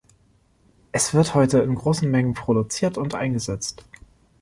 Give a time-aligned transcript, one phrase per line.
[0.91, 3.85] Es wird heute in großen Mengen produziert und eingesetzt.